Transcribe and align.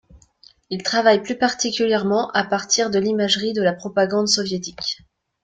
Ils 0.71 0.81
travaillent 0.81 1.21
plus 1.21 1.37
particulièrement 1.37 2.31
à 2.31 2.43
partir 2.43 2.89
de 2.89 2.97
l’imagerie 2.97 3.53
de 3.53 3.61
la 3.61 3.71
propagande 3.71 4.27
soviétique. 4.27 4.97